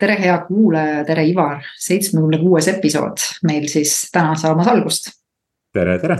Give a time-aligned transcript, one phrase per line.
[0.00, 5.12] tere, hea kuulaja, tere, Ivar, seitsmekümne kuues episood meil siis täna saamas algust.
[5.74, 6.16] tere, tere.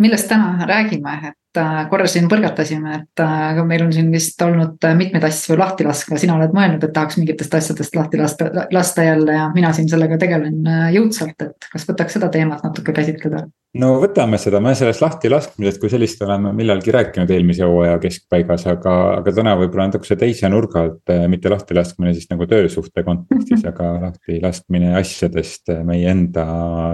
[0.00, 4.88] millest täna räägime, et äh, korra siin põrgatasime, et äh, meil on siin vist olnud
[4.96, 9.36] mitmeid asju lahti laska, sina oled mõelnud, et tahaks mingitest asjadest lahti lasta, lasta jälle
[9.36, 13.44] ja mina siin sellega tegelen äh, jõudsalt, et kas võtaks seda teemat natuke käsitleda?
[13.78, 18.64] No võtame seda, me sellest lahti laskmisest kui sellist oleme millalgi rääkinud eelmise hooaja keskpaigas,
[18.72, 23.04] aga, aga täna võib-olla natukese teise nurga alt, eh, mitte lahti laskmine siis nagu töösuhte
[23.06, 26.46] kontekstis, aga lahti laskmine asjadest eh, meie enda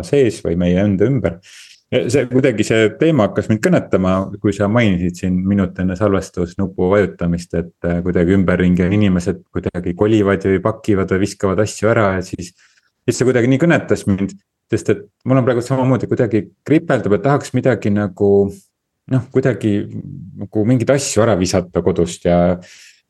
[0.06, 1.40] sees või meie enda ümber.
[1.86, 7.54] see kuidagi see teema hakkas mind kõnetama, kui sa mainisid siin minut enne salvestusnupu vajutamist,
[7.54, 12.26] et eh, kuidagi ümberringi on inimesed kuidagi kolivad või pakivad või viskavad asju ära ja
[12.26, 12.52] siis.
[13.06, 14.36] siis see kuidagi nii kõnetas mind
[14.70, 18.30] sest et mul on praegu samamoodi kuidagi kripeldab, et tahaks midagi nagu
[19.12, 19.78] noh, kuidagi
[20.42, 22.40] nagu mingeid asju ära visata kodust ja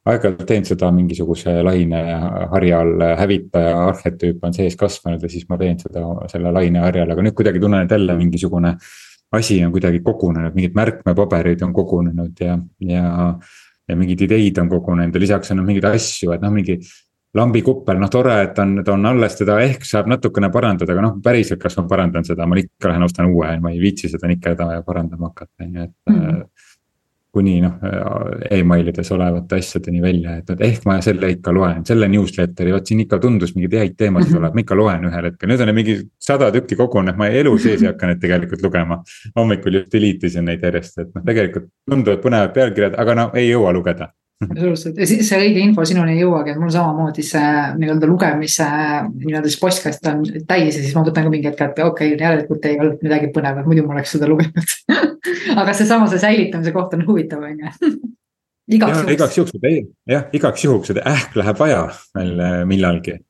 [0.07, 5.81] aeg-ajalt teen seda mingisuguse laineharja all, hävitaja arhetüüp on sees kasvanud ja siis ma teen
[5.83, 8.77] seda selle laineharjal, aga nüüd kuidagi tunnen, et jälle mingisugune.
[9.33, 12.55] asi on kuidagi kogunenud, mingid märkmepaberid on kogunenud ja,
[12.87, 13.33] ja,
[13.89, 16.79] ja mingeid ideid on kogunenud ja lisaks on mingeid asju, et noh, mingi
[17.37, 21.19] lambikuppel, noh tore, et on, ta on alles, teda ehk saab natukene parandada, aga noh,
[21.25, 24.79] päriselt, kas ma parandan seda, ma ikka lähen ostan uue, ma ei viitsi seda nikerdama
[24.79, 26.23] ja parandama hakata, on ju, et mm.
[26.23, 26.47] -hmm.
[27.37, 27.75] kuni noh,
[28.51, 33.03] emailides olevate asjadeni välja, et, et ehk ma selle ikka loen, selle newsletter'i, vot siin
[33.05, 34.39] ikka tundus mingeid häid teemasid mm -hmm.
[34.39, 37.83] olevat, ma ikka loen ühel hetkel, nüüd on mingi sada tükki kogunenud, ma elu sees
[37.83, 39.03] ei hakka neid tegelikult lugema.
[39.37, 43.51] hommikul just delete isin neid järjest, et noh, tegelikult tunduvad põnevad pealkirjad, aga no ei
[43.51, 44.13] jõua lugeda
[44.45, 48.67] absoluutselt ja siis see õige info sinuni ei jõuagi, et mul samamoodi see nii-öelda lugemise
[49.13, 52.19] nii-öelda siis postkast on täis ja siis ma võtan ka mingi hetk, et okei okay,,
[52.21, 54.75] järelikult ei olnud midagi põnevat, muidu ma oleks seda lugenud
[55.63, 57.95] aga seesama, see säilitamise koht on huvitav, on ju.
[58.77, 59.15] igaks juhuks.
[59.17, 61.87] igaks juhuks, jah, igaks juhuks, et ähk läheb vaja
[62.19, 63.21] veel äh, millalgi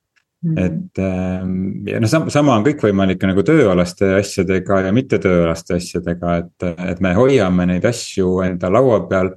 [0.45, 0.65] Mm -hmm.
[0.65, 6.67] et ähm, ja noh, sama on kõikvõimalike nagu tööalaste asjadega ja mitte tööalaste asjadega, et,
[6.91, 9.33] et me hoiame neid asju enda laua peal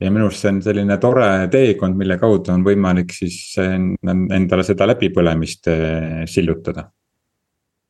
[0.00, 4.88] ja minu arust see on selline tore teekond, mille kaudu on võimalik siis endale seda
[4.92, 6.90] läbipõlemist eh, sillutada.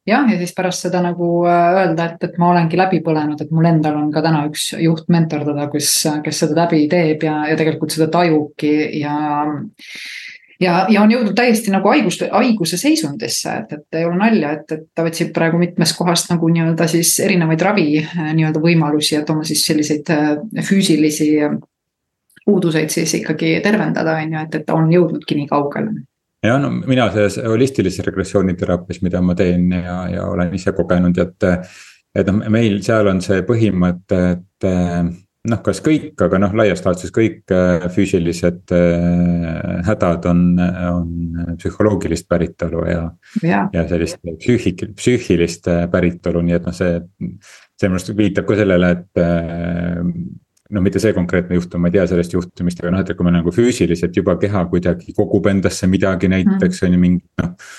[0.06, 3.50] jah, ja siis pärast seda nagu äh, öelda, et, et ma olengi läbi põlenud, et
[3.50, 5.90] mul endal on ka täna üks juht mentordada, kes,
[6.22, 9.16] kes seda läbi teeb ja, ja tegelikult seda tajubki ja
[10.62, 14.78] ja, ja on jõudnud täiesti nagu haiguste, haiguse seisundisse, et, et ei ole nalja, et,
[14.78, 19.34] et ta otsib praegu mitmest kohast nagu nii-öelda siis erinevaid ravi äh, nii-öelda võimalusi, et
[19.34, 20.14] oma siis selliseid
[20.62, 21.32] füüsilisi
[22.46, 25.96] puuduseid siis ikkagi tervendada, on ju, et, et on jõudnudki nii kaugele
[26.46, 31.50] ja no mina selles holistilises regressiooniteraapias, mida ma teen ja, ja olen ise kogenud, et.
[32.16, 34.66] et noh, meil seal on see põhimõte, et
[35.50, 40.42] noh, kas kõik, aga noh, laias laastus kõik äh, füüsilised äh, hädad on,
[40.90, 43.04] on psühholoogilist päritolu ja.
[43.44, 46.98] ja, ja sellist psüühik-, psüühilist äh, päritolu, nii et noh, see.
[47.76, 49.22] see minu arust viitab ka sellele, et
[50.70, 53.34] no mitte see konkreetne juhtum, ma ei tea sellest juhtumist, aga noh, et kui me
[53.34, 56.86] nagu füüsiliselt juba keha kuidagi kogub endasse midagi näiteks mm.
[56.86, 57.72] on ju mingi noh.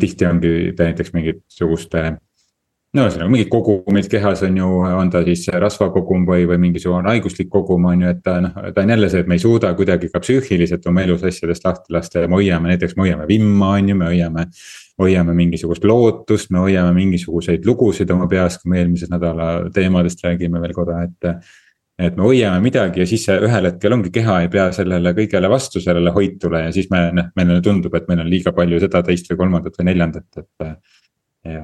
[0.00, 2.04] tihti ongi näiteks mingisuguste
[2.96, 4.68] no ühesõnaga mingid kogumid kehas on ju,
[4.98, 8.82] on ta siis rasvakogum või, või mingisugune haiguslik kogum on ju, et ta noh, ta
[8.82, 12.24] on jälle see, et me ei suuda kuidagi ka psüühiliselt oma elus asjadest lahti lasta
[12.24, 14.46] ja me hoiame näiteks, me hoiame vimma, on ju, me hoiame.
[15.00, 20.60] hoiame mingisugust lootust, me hoiame mingisuguseid lugusid oma peas, kui me eelmise nädala teemadest räägime
[20.60, 21.30] veel korra, et
[22.00, 25.82] et me hoiame midagi ja siis ühel hetkel ongi keha ei pea sellele kõigele vastu,
[25.84, 29.28] sellele hoitule ja siis me noh, meile tundub, et meil on liiga palju seda, teist
[29.32, 30.70] või kolmandat või neljandat, et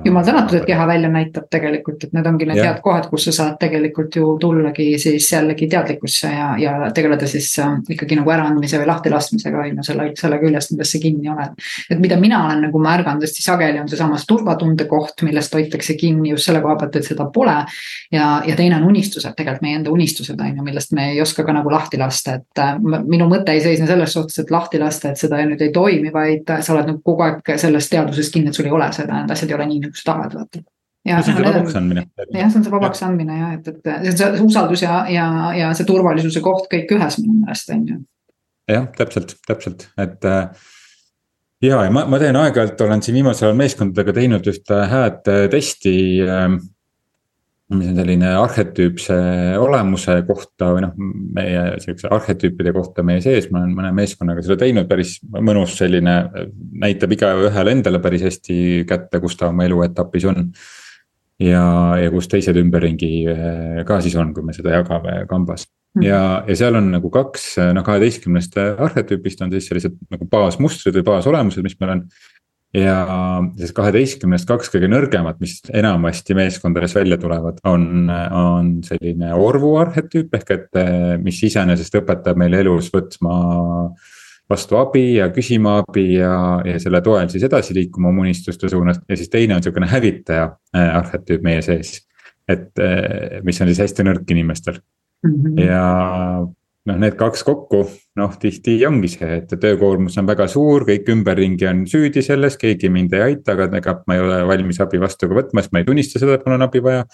[0.04, 2.70] jumal tänatud, et keha välja näitab tegelikult, et need ongi need ja.
[2.70, 7.50] head kohad, kus sa saad tegelikult ju tullagi siis jällegi teadlikkusse ja, ja tegeleda siis
[7.60, 11.66] äh, ikkagi nagu äraandmise või lahtilaskmisega on ju selle, selle küljest, milles sa kinni oled.
[11.90, 16.32] et mida mina olen nagu märganud hästi sageli on seesamas turvatunde koht, millest hoitakse kinni
[16.32, 17.58] just selle koha pealt, et seda pole.
[18.12, 21.44] ja, ja teine on unistused, tegelikult meie enda unistused on ju, millest me ei oska
[21.44, 25.12] ka nagu lahti lasta, et äh, minu mõte ei seisne selles suhtes, et lahti lasta,
[25.12, 28.56] et seda nüüd ei toimi, vaid sa oled nagu kogu aeg selles teadvuses kinni, et
[28.56, 30.64] sul ei ole seda, need asjad ei ole nii, nagu sa tahad, vaata
[31.06, 32.04] ja see on see vabaks andmine.
[32.34, 35.26] jah, see on see vabaks andmine jah, et, et see usaldus ja, ja,
[35.56, 37.98] ja see turvalisuse koht kõik ühes minu meelest on ju.
[38.72, 40.48] jah, täpselt, täpselt, et äh,
[41.64, 45.22] ja, ja ma, ma teen aeg-ajalt, olen siin viimasel ajal meeskondadega teinud ühte hääd
[45.52, 45.96] testi
[46.26, 46.48] äh,
[47.74, 49.14] mis on selline arhetüüpse
[49.58, 50.92] olemuse kohta või noh,
[51.34, 56.14] meie sihukese arhetüüpide kohta meie sees, ma olen mõne meeskonnaga seda teinud, päris mõnus selline.
[56.78, 60.52] näitab igaühele endale päris hästi kätte, kus ta oma eluetapis on.
[61.42, 61.64] ja,
[61.98, 65.66] ja kus teised ümberringi eh, ka siis on, kui me seda jagame kambas.
[66.00, 71.10] ja, ja seal on nagu kaks, noh kaheteistkümnest arhetüübist on siis sellised nagu baasmustrid või
[71.10, 72.08] baasolemused, mis meil on.
[72.76, 72.96] Ja
[73.56, 80.34] siis kaheteistkümnest kaks kõige nõrgemat, mis enamasti meeskondades välja tulevad, on, on selline orvu arhetüüp
[80.36, 80.80] ehk et
[81.22, 83.38] mis iseenesest õpetab meil elus võtma
[84.50, 86.34] vastu abi ja küsima abi ja,
[86.66, 90.50] ja selle toel siis edasi liikuma oma unistuste suunas ja siis teine on sihukene hävitaja
[90.76, 91.98] arhetüüp meie sees.
[92.46, 92.78] et
[93.42, 95.32] mis on siis hästi nõrk inimestel mm.
[95.32, 95.64] -hmm.
[95.64, 95.82] ja
[96.86, 97.82] noh, need kaks kokku,
[98.18, 102.90] noh tihti ongi see, et töökoormus on väga suur, kõik ümberringi on süüdi selles, keegi
[102.92, 105.82] mind ei aita, aga ega ma ei ole valmis abi vastu ka võtma, sest ma
[105.82, 107.04] ei tunnista seda, et mul on abi vaja.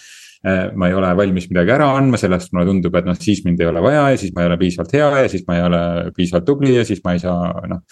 [0.42, 3.60] Äh, ma ei ole valmis midagi ära andma, sellest mulle tundub, et noh, siis mind
[3.62, 5.82] ei ole vaja ja siis ma ei ole piisavalt hea ja siis ma ei ole
[6.16, 7.84] piisavalt tubli ja siis ma ei saa noh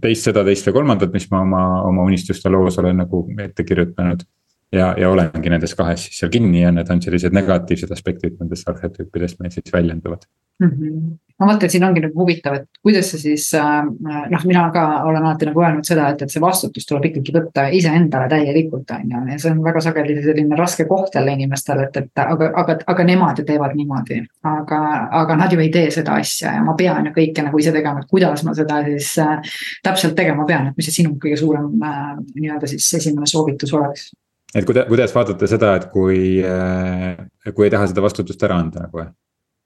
[0.00, 4.24] teist, seda, teist või kolmandat, mis ma oma, oma unistuste loos olen nagu ette kirjutanud
[4.72, 8.68] ja, ja olengi nendes kahes siis seal kinni ja need on sellised negatiivsed aspektid nendest
[8.68, 10.26] arhetüüpidest meil siis väljenduvad
[10.60, 10.68] mm.
[10.68, 11.16] -hmm.
[11.38, 13.86] ma mõtlen, siin ongi nagu huvitav, et kuidas see siis äh,
[14.30, 17.68] noh, mina ka olen alati nagu öelnud seda, et, et see vastutus tuleb ikkagi võtta
[17.78, 21.96] iseendale täielikult, on ju, ja see on väga sageli selline raske koht jälle inimestele, et,
[22.02, 24.20] et aga, aga, aga nemad ju teevad niimoodi.
[24.42, 24.82] aga,
[25.22, 28.02] aga nad ju ei tee seda asja ja ma pean ju kõike nagu ise tegema,
[28.04, 31.70] et kuidas ma seda siis äh, täpselt tegema pean, et mis see sinu kõige suurem
[31.82, 34.10] äh, nii-öelda siis esimene soovitus oleks
[34.54, 37.16] et kuidas, kuidas vaatate seda, et kui, äh,
[37.54, 39.04] kui ei taha seda vastutust ära anda nagu?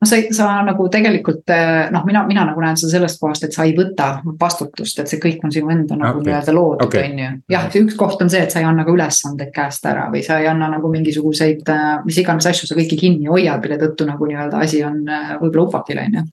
[0.02, 3.54] no sa, sa nagu tegelikult äh, noh, mina, mina nagu näen seda sellest kohast, et
[3.54, 6.30] sa ei võta vastutust, et see kõik on sinu enda nagu okay.
[6.30, 7.30] nii-öelda loodud okay., on ju.
[7.54, 10.40] jah, üks koht on see, et sa ei anna ka ülesandeid käest ära või sa
[10.42, 14.30] ei anna nagu mingisuguseid, äh, mis iganes asju sa kõiki kinni hoiad, mille tõttu nagu
[14.30, 16.24] nii-öelda asi on võib-olla upakil, on ju.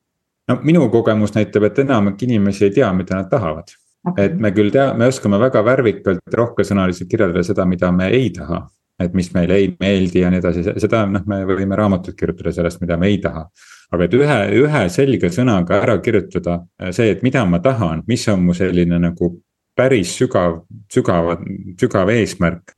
[0.50, 3.78] no minu kogemus näitab, et enamik inimesi ei tea, mida nad tahavad.
[4.18, 8.68] Et me küll tea, me oskame väga värvikalt rohkesõnaliselt kirjeldada seda, mida me ei taha.
[9.00, 12.82] et mis meile ei meeldi ja nii edasi, seda noh, me võime raamatut kirjutada sellest,
[12.82, 13.46] mida me ei taha.
[13.92, 16.60] aga et ühe, ühe selge sõnaga ära kirjutada
[16.92, 19.38] see, et mida ma tahan, mis on mu selline nagu
[19.80, 21.32] päris sügav, sügav,
[21.80, 22.74] sügav eesmärk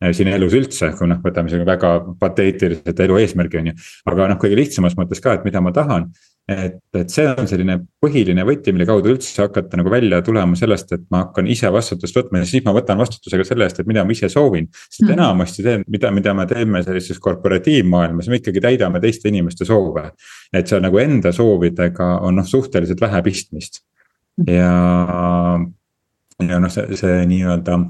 [0.00, 3.76] eh, siin elus üldse, kui noh, võtame selle väga pateetiliselt elu eesmärgi on ju.
[4.12, 6.08] aga noh, kõige lihtsamas mõttes ka, et mida ma tahan
[6.48, 10.92] et, et see on selline põhiline võti, mille kaudu üldse hakata nagu välja tulema sellest,
[10.94, 13.90] et ma hakkan ise vastutust võtma ja siis ma võtan vastutuse ka selle eest, et
[13.90, 14.68] mida ma ise soovin.
[14.84, 15.16] sest mm.
[15.16, 20.12] enamasti see, mida, mida me teeme sellises korporatiivmaailmas, me ikkagi täidame teiste inimeste soove.
[20.54, 23.82] et seal nagu enda soovidega on noh, suhteliselt vähe pistmist.
[24.38, 24.52] Mm.
[24.52, 24.72] ja,
[26.46, 27.80] ja noh, see, see nii-öelda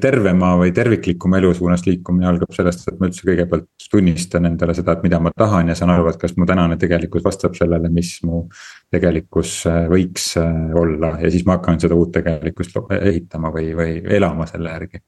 [0.00, 4.94] tervema või terviklikuma elu suunas liikumine algab sellest, et ma üldse kõigepealt tunnistan endale seda,
[4.96, 8.14] et mida ma tahan ja saan aru, et kas mu tänane tegelikkus vastab sellele, mis
[8.24, 8.46] mu
[8.94, 11.18] tegelikkus äh, võiks äh, olla.
[11.20, 15.04] Ja siis ma hakkan seda uut tegelikkust ehitama või, või elama selle järgi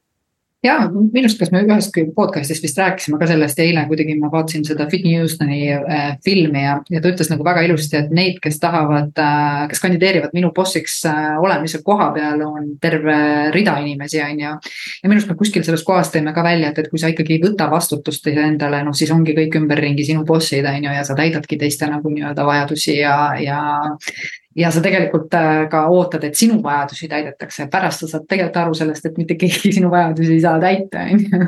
[0.65, 4.65] ja minu arust, kas me üheski podcast'is vist rääkisime ka sellest eile kuidagi ma vaatasin
[4.67, 8.59] seda Whitney Houstoni äh, filmi ja, ja ta ütles nagu väga ilusti, et neid, kes
[8.61, 13.17] tahavad äh,, kes kandideerivad minu bossiks äh, olemise koha peal, on terve
[13.55, 14.53] rida inimesi, on ju.
[15.01, 17.39] ja minu arust me kuskil selles kohas tõime ka välja, et, et kui sa ikkagi
[17.39, 21.17] ei võta vastutust iseendale, noh siis ongi kõik ümberringi sinu bossid, on ju, ja sa
[21.17, 23.61] täidadki teiste nagu nii-öelda vajadusi ja, ja
[24.55, 28.75] ja sa tegelikult äh, ka ootad, et sinu vajadusi täidetakse, pärast sa saad tegelikult aru
[28.75, 31.39] sellest, et mitte keegi sinu vajadusi ei saa täita, on ju.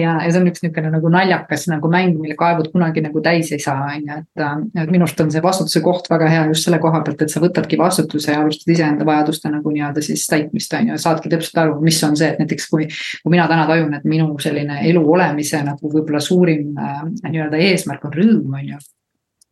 [0.00, 3.52] ja, ja see on üks niisugune nagu naljakas nagu mäng, mille kaevud kunagi nagu täis
[3.52, 4.44] ei saa, on ju, et.
[4.44, 7.32] Äh, et minu arust on see vastutuse koht väga hea just selle koha pealt, et
[7.32, 11.64] sa võtadki vastutuse ja alustad iseenda vajaduste nagu nii-öelda siis täitmist, on ju, saadki täpselt
[11.64, 12.88] aru, mis on see, et näiteks kui.
[13.22, 18.08] kui mina täna tajun, et minu selline elu olemise nagu võib-olla suurim äh, nii-öelda eesmärk
[18.08, 18.86] on rõõm, on ju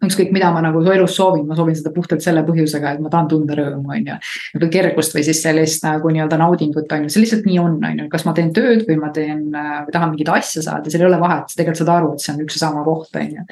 [0.05, 3.31] ükskõik, mida ma nagu elus soovin, ma soovin seda puhtalt selle põhjusega, et ma tahan
[3.31, 4.17] tunda rõõmu, on ju.
[4.61, 8.03] või kergust või siis sellist nagu nii-öelda naudingut, on ju, see lihtsalt nii on, on
[8.03, 11.21] ju, kas ma teen tööd või ma teen tahan mingit asja saada, seal ei ole
[11.23, 13.47] vahet, sa tegelikult saad aru, et see on üks ja sama koht, on ju.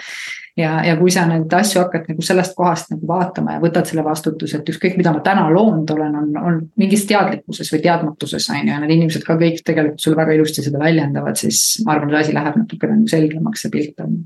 [0.60, 4.04] ja, ja kui sa neid asju hakkad nagu sellest kohast nagu vaatama ja võtad selle
[4.04, 8.60] vastutuse, et ükskõik, mida ma täna loonud olen, on, on mingis teadlikkuses või teadmatuses, on
[8.60, 12.12] ju, ja need inimesed ka kõik tegelikult sulle väga ilusti seda väljendavad, siis ma arvan,
[12.12, 14.20] see asi läheb natuke nagu selgemaks, see pilt on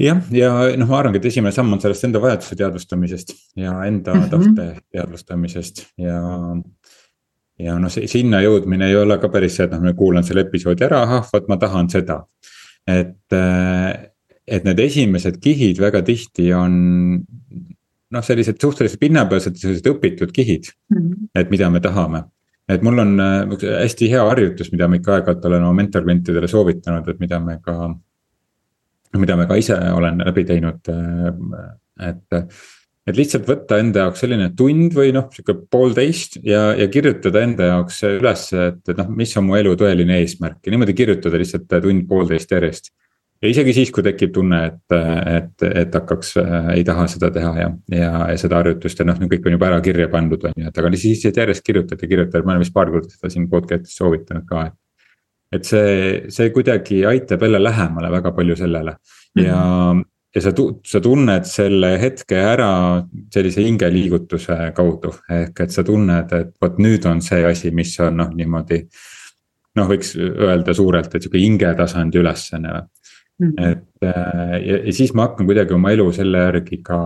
[0.00, 4.14] jah, ja noh, ma arvangi, et esimene samm on sellest enda vajaduse teadvustamisest ja enda
[4.14, 4.30] mm -hmm.
[4.30, 6.20] tahte teadvustamisest ja.
[7.58, 10.84] ja noh, sinna jõudmine ei ole ka päris see, et noh, ma kuulan selle episoodi
[10.84, 12.24] ära, ahah, vot ma tahan seda.
[12.86, 13.32] et,
[14.46, 16.72] et need esimesed kihid väga tihti on
[18.10, 21.28] noh, sellised suhteliselt pinnapealsed, sellised õpitud kihid mm, -hmm.
[21.34, 22.24] et mida me tahame
[22.68, 23.20] et mul on
[23.60, 27.94] hästi hea harjutus, mida ma ikka aeg-ajalt olen oma mentorklientidele soovitanud, et mida me ka
[29.22, 32.40] mida ma ka ise olen läbi teinud, äh, et.
[33.04, 37.66] et lihtsalt võtta enda jaoks selline tund või noh, sihuke poolteist ja, ja kirjutada enda
[37.68, 41.68] jaoks üles, et, et noh, mis on mu elu tõeline eesmärk ja niimoodi kirjutada lihtsalt
[41.68, 42.88] tund-poolteist järjest.
[43.44, 44.96] ja isegi siis, kui tekib tunne, et,
[45.34, 49.20] et, et hakkaks äh,, ei taha seda teha ja, ja, ja seda harjutust ja noh,
[49.20, 52.40] kõik on juba ära kirja pandud, on ju, et aga siis järjest kirjutad ja kirjutad,
[52.40, 54.78] ma olen vist paar korda seda siin podcast'is soovitanud ka, et.
[55.54, 58.96] Et see, see kuidagi aitab jälle lähemale väga palju sellele.
[59.38, 60.04] Ja mm, -hmm.
[60.34, 60.52] ja sa,
[60.86, 62.70] sa tunned selle hetke ära
[63.34, 68.16] sellise hingeliigutuse kaudu, ehk et sa tunned, et vot nüüd on see asi, mis on
[68.16, 68.84] noh, niimoodi
[69.76, 73.03] noh, võiks öelda suurelt, et sihuke hingetasandi ülesanne või
[73.38, 73.70] Mm -hmm.
[73.70, 76.98] et äh, ja, ja siis ma hakkan kuidagi oma elu selle järgi ka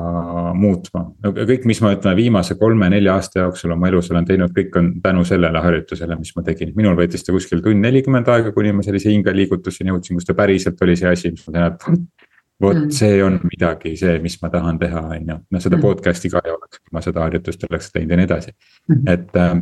[0.55, 1.07] muutma.
[1.25, 5.25] kõik, mis ma ütleme viimase kolme-nelja aasta jooksul oma elus olen teinud, kõik on tänu
[5.25, 6.73] sellele harjutusele, mis ma tegin.
[6.77, 10.83] minul võttis ta kuskil tund nelikümmend aega, kuni ma sellise hingeliigutuseni jõudsin, kus ta päriselt
[10.83, 11.89] oli see asi, mis ma tean, et
[12.63, 12.91] vot mm.
[12.91, 15.87] see on midagi, see, mis ma tahan teha, on ju, noh seda mm.
[15.87, 19.33] podcast'i ka ei oleks, kui ma seda harjutust oleks teinud ja nii edasi mm., et,
[19.37, 19.57] äh,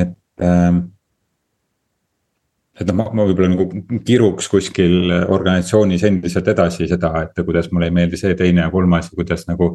[0.00, 0.82] et ähm,
[2.80, 7.90] et noh, ma, ma võib-olla nagu kiruks kuskil organisatsioonis endiselt edasi seda, et kuidas mulle
[7.90, 9.74] ei meeldi see, teine ja kolmas ja kuidas nagu.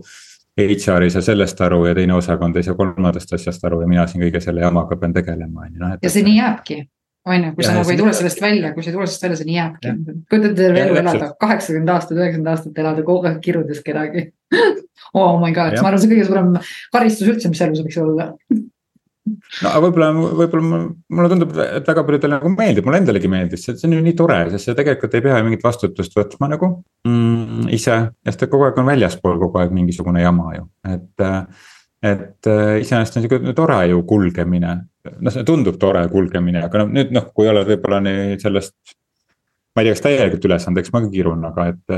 [0.57, 4.07] HR ei saa sellest aru ja teine osakond ei saa kolmandast asjast aru ja mina
[4.09, 5.91] siin kõige selle jamaga pean tegelema, on ju, noh.
[6.01, 6.77] ja see nii jääbki,
[7.29, 9.37] on ju, kui sa nagu ei tule sellest välja, kui sa ei tule sellest välja,
[9.37, 9.93] see nii jääbki.
[10.33, 14.25] kujutad terve elu elada, kaheksakümmend aastat, üheksakümmend aastat elada kogu aeg kirudes kedagi
[15.21, 16.49] oh my god, ma arvan, see kõige suurem
[16.95, 18.31] karistus üldse, mis elus võiks olla
[19.27, 20.09] no aga võib-olla,
[20.41, 20.81] võib-olla
[21.17, 24.39] mulle tundub, et väga paljudele nagu meeldib, mulle endalegi meeldis, see, on ju nii tore,
[24.53, 26.71] sest see tegelikult ei pea mingit vastutust võtma nagu
[27.07, 27.97] mm, ise.
[28.27, 31.25] sest et kogu aeg on väljaspool kogu aeg mingisugune jama ju, et,
[32.11, 32.51] et
[32.83, 34.75] iseenesest on sihuke tore ju kulgemine.
[35.07, 38.75] noh, see tundub tore kulgemine, aga noh, nüüd noh, kui oled võib-olla nii sellest.
[39.75, 41.97] ma ei tea, kas täielikult ülesandeks ma ka kirun, aga et,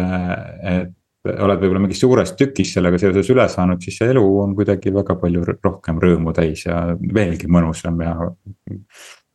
[0.76, 0.96] et
[1.28, 5.18] oled võib-olla mingis suures tükis sellega seoses üle saanud, siis see elu on kuidagi väga
[5.20, 8.14] palju rohkem rõõmu täis ja veelgi mõnusam ja.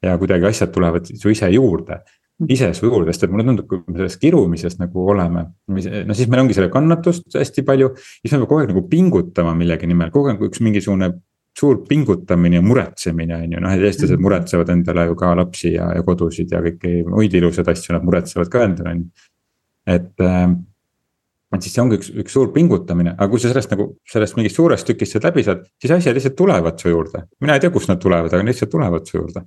[0.05, 2.00] ja kuidagi asjad tulevad su ise juurde,
[2.49, 5.45] ise su juurde, sest et mulle tundub, kui me selles kirumises nagu oleme.
[5.69, 9.55] no siis meil ongi selle kannatust hästi palju, siis me peame kogu aeg nagu pingutama
[9.59, 11.12] millegi nimel, kogu aeg üks mingisugune
[11.55, 14.25] suur pingutamine ja muretsemine on ju, noh, et eestlased mhm.
[14.26, 18.50] muretsevad endale ju ka lapsi ja, ja kodusid ja kõiki muid ilusaid asju, nad muretsevad
[18.50, 19.29] ka endale, on ju.
[19.95, 20.25] et
[21.56, 24.61] et siis see ongi üks, üks suur pingutamine, aga kui sa sellest nagu, sellest mingist
[24.61, 27.26] suurest tükist sealt läbi saad, siis asjad lihtsalt tulevad su juurde.
[27.40, 29.44] mina ei tea, kust nad tulevad, aga lihtsalt tulevad su juurde.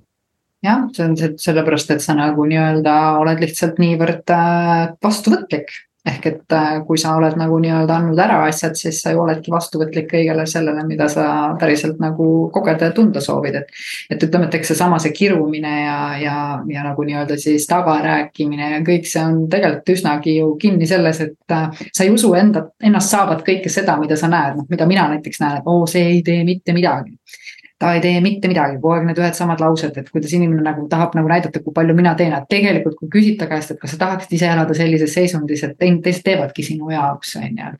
[0.66, 5.74] jah, see on sellepärast, et sa nagu nii-öelda oled lihtsalt niivõrd äh, vastuvõtlik
[6.08, 9.52] ehk et äh, kui sa oled nagu nii-öelda andnud ära asjad, siis sa ju oledki
[9.52, 11.26] vastuvõtlik kõigele sellele, mida sa
[11.60, 13.72] päriselt nagu kogeda ja tunda soovid, et.
[14.10, 16.36] et ütleme, et eks seesama see kirumine ja, ja,
[16.72, 21.56] ja nagu nii-öelda siis tagarääkimine ja kõik see on tegelikult üsnagi ju kinni selles, et
[21.56, 25.08] äh, sa ei usu enda, ennast saavat kõike seda, mida sa näed, noh, mida mina
[25.14, 27.16] näiteks näen, et oo, see ei tee mitte midagi
[27.78, 30.86] ta ei tee mitte midagi, kogu aeg need ühed samad laused, et kuidas inimene nagu
[30.90, 34.00] tahab nagu näidata, kui palju mina teen, et tegelikult kui küsida käest, et kas sa
[34.02, 37.74] tahaksid ise elada sellises seisundis, et teised teevadki sinu jaoks, on ju.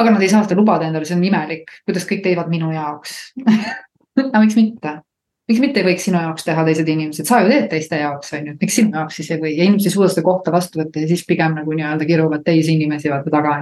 [0.00, 3.18] aga nad ei saa seda lubada endale, see on imelik, kuidas kõik teevad minu jaoks
[4.24, 4.96] aga miks mitte?
[5.48, 8.48] miks mitte ei võiks sinu jaoks teha teised inimesed, sa ju teed teiste jaoks, on
[8.48, 11.04] ju, miks sinu jaoks siis ei või ja inimesed ei suuda seda kohta vastu võtta
[11.04, 13.58] ja siis pigem nagu nii-öelda kiruvad teisi inimesi vaata taga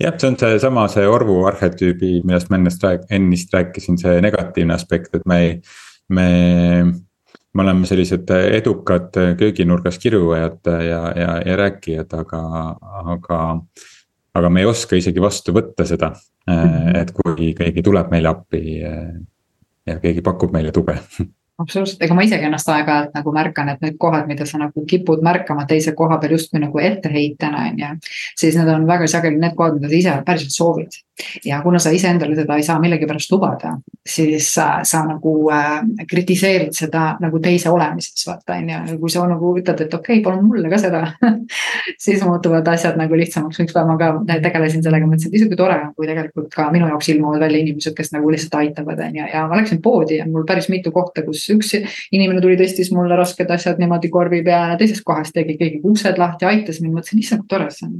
[0.00, 4.76] jah, see on seesama, see orvu arhetüübi, millest ma ennast rääk-, ennist rääkisin, see negatiivne
[4.76, 5.58] aspekt, et me ei,
[6.08, 6.30] me.
[7.56, 12.40] me oleme sellised edukad kööginurgas kirjujad ja, ja, ja rääkijad, aga,
[13.14, 13.38] aga.
[14.36, 16.10] aga me ei oska isegi vastu võtta seda,
[16.50, 16.90] mhm.
[17.00, 18.60] et kui keegi tuleb meile appi
[19.86, 20.98] ja keegi pakub meile tuge
[21.58, 25.24] absoluutselt, ega ma isegi ennast aeg-ajalt nagu märkan, et need kohad, mida sa nagu kipud
[25.24, 27.92] märkama teise koha peal justkui nagu etteheitena on ju.
[28.36, 31.00] siis need on väga sageli need kohad, mida sa ise päriselt soovid.
[31.44, 36.74] Ja kuna sa iseendale seda ei saa millegipärast lubada, siis äh, sa nagu äh, kritiseerid
[36.76, 40.46] seda nagu teise olemises vaata on ju, kui sa nagu ütled, et okei okay,, palun
[40.48, 41.02] mulle ka seda
[42.04, 44.10] siis muutuvad asjad nagu lihtsamaks, üks päev ma ka
[44.44, 47.96] tegelesin sellega, mõtlesin, et isegi tore on, kui tegelikult ka minu jaoks ilmuvad välja inimesed,
[47.96, 51.24] kes nagu lihtsalt aitavad, on ju, ja ma läksin poodi ja mul päris mitu kohta,
[51.26, 51.72] kus üks
[52.14, 56.48] inimene tuli, tõstis mulle rasked asjad niimoodi korvi peale, teises kohas tegi keegi uksed lahti,
[56.48, 57.96] aitas mind, mõtlesin, issand kui tore see on.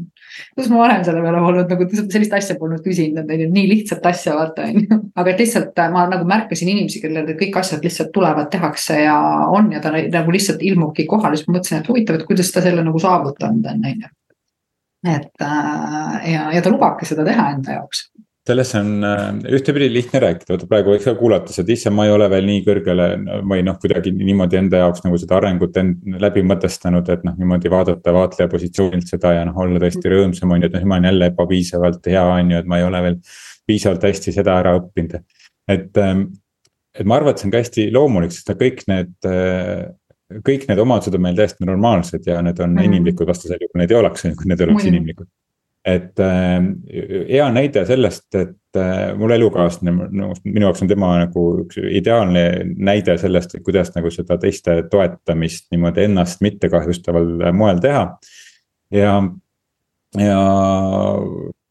[0.55, 3.69] kuidas ma varem selle peale polnud nagu sellist asja polnud küsinud, et on ju nii
[3.71, 5.01] lihtsat asja vaata on ju.
[5.15, 9.17] aga et lihtsalt äh, ma nagu märkasin inimesi, kellel kõik asjad lihtsalt tulevad, tehakse ja
[9.53, 12.65] on ja ta nagu lihtsalt ilmubki kohale, siis ma mõtlesin, et huvitav, et kuidas ta
[12.65, 14.15] selle nagu saavutanud on, on ju
[15.07, 18.09] et äh, ja, ja ta lubabki seda teha enda jaoks
[18.47, 19.23] sellest on äh,
[19.57, 22.63] ühtepidi lihtne rääkida, vaata praegu võiks ka kuulates, et issand, ma ei ole veel nii
[22.67, 23.09] kõrgele
[23.51, 27.73] või noh, kuidagi niimoodi enda jaoks nagu seda arengut end läbi mõtestanud, et noh, niimoodi
[27.73, 31.11] vaadata vaatleja positsioonilt seda ja noh, olla tõesti rõõmsam on ju, et noh, ma olen
[31.11, 33.19] jälle ebapiisavalt hea, on ju, et ma ei ole veel
[33.67, 35.19] piisavalt hästi seda ära õppinud.
[35.69, 36.29] et, ähm,
[36.95, 39.89] et ma arvan, et see on ka hästi loomulik, sest kõik need, äh,
[40.47, 42.93] kõik need omadused on meil täiesti normaalsed ja need on mm -hmm.
[42.93, 44.95] inimlikud, vastasel juhul need ei oleks, kui need ei oleks mm -hmm.
[44.95, 45.27] inimlikud.
[45.87, 46.57] Et äh,
[47.31, 52.47] hea näide sellest, et äh, mul elukaaslane, no minu jaoks on tema nagu üks ideaalne
[52.75, 58.09] näide sellest, et kuidas nagu seda teiste toetamist niimoodi ennast mitte kahjustaval moel teha.
[58.95, 59.15] ja,
[60.19, 60.41] ja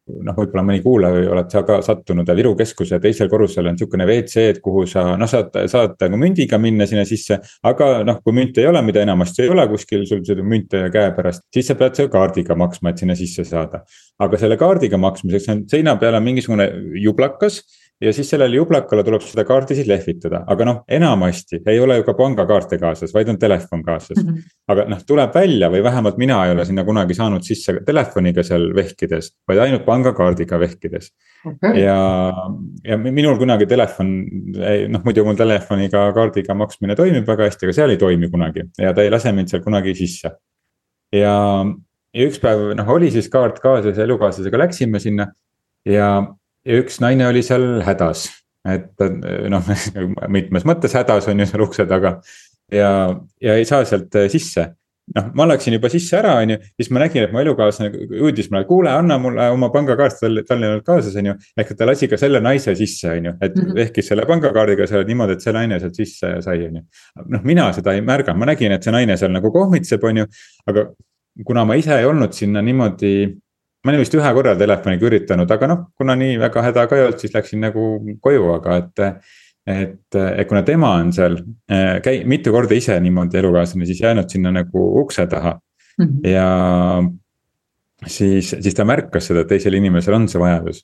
[0.05, 4.43] noh, võib-olla mõni kuulaja oled sa ka sattunud Viru keskuse teisel korrusel on sihukene WC,
[4.53, 7.39] et kuhu sa noh, saad, saad nagu mündiga minna sinna sisse.
[7.65, 11.47] aga noh, kui münti ei ole, mida enamasti ei ole kuskil sul seda münte käepärast,
[11.53, 13.81] siis sa pead selle kaardiga maksma, et sinna sisse saada.
[14.19, 16.69] aga selle kaardiga maksmiseks on seina peal on mingisugune
[17.01, 17.63] jublakas
[18.02, 22.04] ja siis sellele jublakale tuleb seda kaarti siis lehvitada, aga noh, enamasti ei ole ju
[22.08, 24.28] ka pangakaarte kaasas, vaid on telefon kaasas mm.
[24.28, 24.56] -hmm.
[24.74, 28.68] aga noh, tuleb välja või vähemalt mina ei ole sinna kunagi saanud sisse telefoniga seal
[28.75, 31.12] vehkides, vaid ainult pangakaardiga vehkides
[31.46, 31.80] okay..
[31.86, 31.98] ja,
[32.84, 34.14] ja minul kunagi telefon,
[34.92, 38.94] noh muidu mul telefoniga kaardiga maksmine toimib väga hästi, aga seal ei toimi kunagi ja
[38.94, 40.36] ta ei lase mind seal kunagi sisse.
[41.16, 41.36] ja,
[42.14, 45.32] ja üks päev noh, oli siis kaart kaasas elukaaslasega läksime sinna
[45.88, 48.27] ja ja üks naine oli seal hädas.
[48.65, 49.05] et
[49.50, 49.67] noh,
[50.38, 52.17] mitmes mõttes hädas on ju seal ukse taga
[52.74, 52.89] ja,
[53.41, 54.72] ja ei saa sealt äh, sisse
[55.13, 58.50] noh, ma läksin juba sisse ära, on ju, siis ma nägin, et mu elukaaslane hüüdis
[58.51, 61.36] mulle, kuule, anna mulle oma pangakaart, tal, tal ei olnud kaasas, on ju.
[61.62, 63.81] ehk et ta lasi ka selle naise sisse, on ju, et mm -hmm.
[63.86, 66.84] ehkis selle pangakaardiga seal niimoodi, et see naine sealt sisse sai, on ju.
[67.36, 70.27] noh, mina seda ei märganud, ma nägin, et see naine seal nagu kohmitseb, on ju,
[70.67, 70.88] aga
[71.45, 73.15] kuna ma ise ei olnud sinna niimoodi
[73.86, 77.06] ma olin vist ühe korra telefoniga üritanud, aga noh, kuna nii väga häda ka ei
[77.06, 77.89] olnud, siis läksin nagu
[78.24, 79.04] koju, aga et.
[79.65, 81.39] et, et kuna tema on seal
[81.74, 85.56] äh, käi-, mitu korda ise niimoodi elukaaslane siis jäänud sinna nagu ukse taha
[85.98, 86.06] mm.
[86.06, 86.27] -hmm.
[86.30, 86.46] ja
[88.06, 90.84] siis, siis ta märkas seda, et teisel inimesel on see vajadus.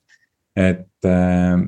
[0.56, 1.62] et, äh,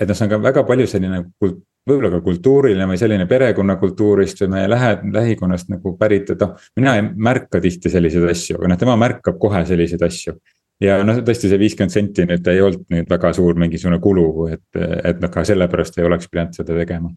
[0.00, 4.42] et noh, see on ka väga palju selline kult-, võib-olla ka kultuuriline või selline perekonnakultuurist
[4.42, 8.72] või meie lähe, lähikonnast nagu pärit, et noh, mina ei märka tihti selliseid asju, aga
[8.72, 10.36] noh, tema märkab kohe selliseid asju.
[10.82, 14.66] ja noh, tõesti see viiskümmend senti nüüd ei olnud nüüd väga suur mingisugune kulu, et,
[14.76, 17.12] et noh, ka sellepärast ei oleks pidanud seda tegema.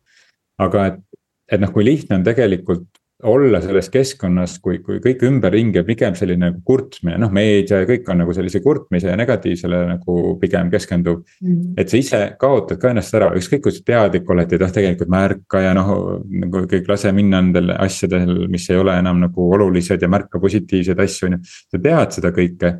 [0.59, 1.03] aga et,
[1.51, 6.15] et noh, kui lihtne on tegelikult olla selles keskkonnas, kui, kui kõik ümberringi on pigem
[6.15, 10.69] selline nagu kurtmine, noh, meedia ja kõik on nagu sellise kurtmise ja negatiivsele nagu pigem
[10.71, 11.73] keskenduv mm..
[11.81, 15.11] et sa ise kaotad ka ennast ära, ükskõik kui sa teadlik oled, et noh, tegelikult
[15.11, 15.89] märka ja noh,
[16.31, 21.01] nagu kõik lase minna nendel asjadel, mis ei ole enam nagu olulised ja märka positiivseid
[21.03, 21.41] asju, on ju.
[21.73, 22.71] sa tead seda kõike.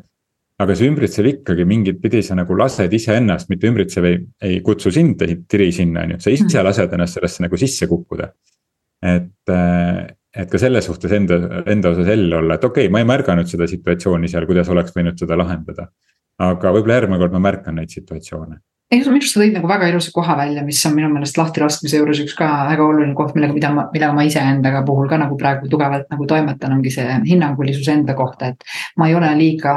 [0.60, 4.92] aga see ümbritsev ikkagi mingit pidi sa nagu lased iseennast, mitte ümbritsev ei, ei kutsu
[4.92, 6.64] sind, ei tiri sinna, on ju, sa ise mm.
[6.64, 8.30] lased ennast sellesse nagu sisse kukkuda.
[9.00, 9.52] et
[10.36, 13.50] et ka selles suhtes enda, enda osas hell olla, et okei okay,, ma ei märganud
[13.50, 15.90] seda situatsiooni seal, kuidas oleks võinud seda lahendada.
[16.40, 19.88] aga võib-olla järgmine kord ma märkan neid situatsioone ei, minu arust sa tõid nagu väga
[19.92, 23.54] ilusa koha välja, mis on minu meelest lahtilaskmise juures üks ka väga oluline koht, millega,
[23.54, 27.86] mida ma, millega ma iseendaga puhul ka nagu praegu tugevalt nagu toimetan, ongi see hinnangulisus
[27.92, 28.66] enda kohta, et.
[28.98, 29.74] ma ei ole liiga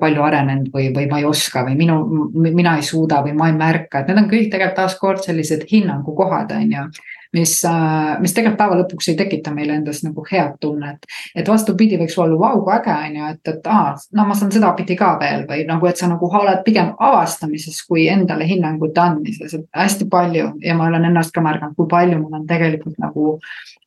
[0.00, 2.00] palju arenenud või, või ma ei oska või minu,
[2.34, 6.50] mina ei suuda või ma ei märka, et need on kõik tegelikult taaskord sellised hinnangukohad,
[6.58, 6.88] on ju
[7.34, 11.06] mis, äh, mis tegelikult päeva lõpuks ei tekita meile endas nagu head tunnet.
[11.34, 14.52] et vastupidi, võiks olla vau, kui äge on ju, et, et aa, no ma saan
[14.54, 19.54] sedapidi ka veel või nagu, et sa nagu oled pigem avastamises kui endale hinnangute andmises,
[19.54, 23.36] et hästi palju ja ma olen ennast ka märganud, kui palju mul on tegelikult nagu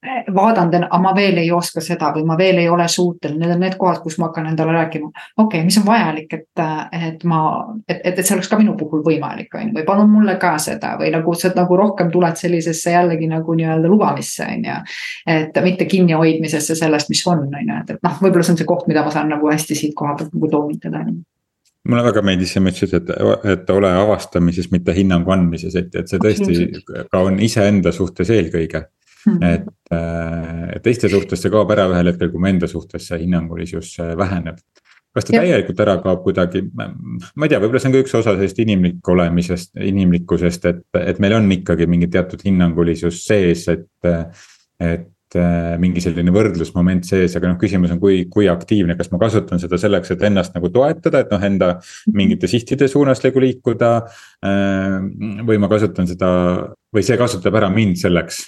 [0.03, 3.55] eh, vaadanud, aga ma veel ei oska seda või ma veel ei ole suuteline, need
[3.55, 5.11] on need kohad, kus ma hakkan endale rääkima.
[5.37, 6.63] okei okay,, mis on vajalik, et,
[7.07, 7.41] et ma,
[7.87, 10.57] et, et, et see oleks ka minu puhul võimalik, on ju, või palun mulle ka
[10.61, 14.75] seda või nagu sa nagu rohkem tuled sellisesse jällegi nagu nii-öelda lubamisse, on ju.
[15.37, 18.69] et mitte kinnihoidmisesse sellest, mis on, on ju, et, et noh, võib-olla see on see
[18.69, 21.05] koht, mida ma saan nagu hästi siit koha pealt nagu toonitada
[21.87, 23.11] mulle väga meeldis see, ma ütlesin, et,
[23.53, 26.67] et ole avastamises, mitte hinnangu andmises, et, et see tõesti
[27.11, 29.37] ka on iseenda suhtes eelkõige mm.
[29.37, 29.53] -hmm.
[29.53, 33.95] et äh, teiste suhtes see kaob ära ühel hetkel, kui mu enda suhtes see hinnangulisus
[34.19, 34.59] väheneb
[35.17, 35.43] kas ta ja.
[35.43, 36.87] täielikult ära kaob kuidagi, ma
[37.47, 41.37] ei tea, võib-olla see on ka üks osa sellest inimlik olemisest, inimlikkusest, et, et meil
[41.39, 43.87] on ikkagi mingi teatud hinnangulisus sees, et.
[44.77, 45.13] et
[45.77, 49.75] mingi selline võrdlusmoment sees, aga noh, küsimus on, kui, kui aktiivne, kas ma kasutan seda
[49.75, 51.67] selleks, et ennast nagu toetada, et noh, enda
[52.15, 53.91] mingite sihtide suunas nagu liikuda.
[55.49, 56.29] või ma kasutan seda
[56.95, 58.39] või see kasutab ära mind selleks,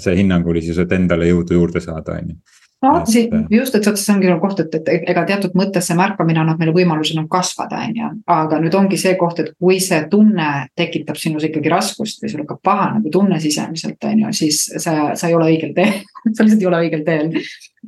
[0.00, 4.28] see hinnangulisus, et endale jõudu juurde saada, on ju no see just, et see ongi
[4.28, 8.00] nagu koht, et, et ega teatud mõttes see märkamine annab meile võimaluse nagu kasvada, on
[8.00, 8.10] ju.
[8.34, 12.44] aga nüüd ongi see koht, et kui see tunne tekitab sinus ikkagi raskust või sul
[12.44, 16.00] hakkab paha nagu tunne sisemiselt, on ju, siis sa, sa ei ole õigel teel
[16.34, 17.30] sa lihtsalt ei ole õigel teel.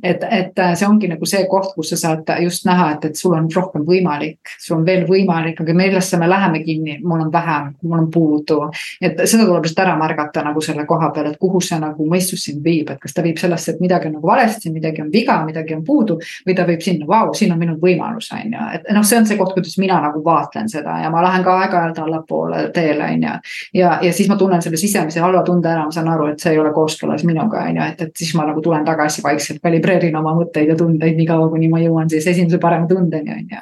[0.03, 3.33] Et, et see ongi nagu see koht, kus sa saad just näha, et, et sul
[3.37, 7.71] on rohkem võimalik, sul on veel võimalik, aga millesse me läheme kinni, mul on vähem,
[7.83, 8.59] mul on puudu.
[9.01, 12.45] et seda tuleb just ära märgata nagu selle koha peal, et kuhu see nagu mõistus
[12.47, 15.39] sind viib, et kas ta viib sellesse, et midagi on nagu valesti, midagi on viga,
[15.45, 16.19] midagi on puudu.
[16.47, 19.25] või ta viib sinna, vau, siin on minu võimalus, on ju, et noh, see on
[19.25, 23.27] see koht, kuidas mina nagu vaatlen seda ja ma lähen ka aeg-ajalt allapoole teele, on
[23.27, 23.35] ju.
[23.81, 26.53] ja, ja siis ma tunnen selle sisemise halva tunde ära, ma saan aru, et see
[26.55, 29.86] ei ole kooskõlas minuga, on ju, et, et siis ma nagu tulen tagasi vaikselt kalibreerima
[29.87, 33.53] filtreerin oma mõtteid ja tundeid nii kaua, kuni ma jõuan siis esimese parema tundeni, on
[33.53, 33.61] ju.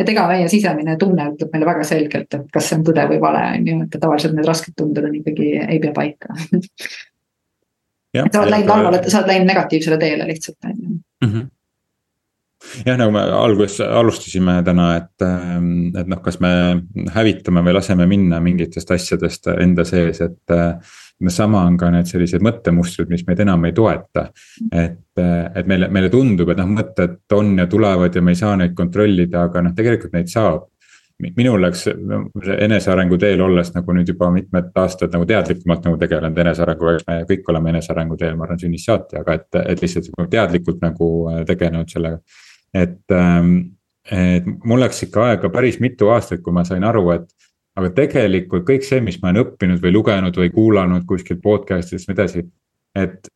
[0.00, 3.20] et ega meie sisemine tunne ütleb meile väga selgelt, et kas see on tõde või
[3.22, 6.38] vale, on ju, et tavaliselt need rasked tunded on ikkagi, ei pea paika
[8.14, 10.90] et sa oled läinud halvale, sa oled läinud negatiivsele teele lihtsalt, on ju
[11.26, 11.46] mhm.
[12.86, 16.52] jah, nagu me alguses alustasime täna, et, ähm, et noh, kas me
[17.14, 20.70] hävitame või laseme minna mingitest asjadest enda sees, et no
[21.30, 24.28] sama on ka need sellised mõttemustrid, mis meid enam ei toeta.
[24.72, 28.56] et, et meile, meile tundub, et noh, mõtted on ja tulevad ja me ei saa
[28.56, 30.70] neid kontrollida, aga noh, tegelikult neid saab
[31.36, 31.86] minul läks
[32.58, 37.52] enesearengu teel olles nagu nüüd juba mitmed aastad nagu teadlikumalt nagu tegelenud enesearenguga, me kõik
[37.52, 41.10] oleme enesearengu teel, ma arvan, sünnist saati, aga et, et lihtsalt teadlikult nagu
[41.46, 42.18] tegelenud sellega.
[42.74, 43.54] et, ähm,
[44.10, 47.43] et mul läks ikka aega päris mitu aastat, kui ma sain aru, et
[47.78, 52.16] aga tegelikult kõik see, mis ma olen õppinud või lugenud või kuulanud kuskilt podcast'ist või
[52.16, 52.44] edasi,
[52.98, 53.30] et.